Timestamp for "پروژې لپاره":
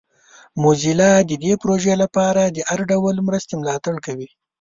1.61-2.41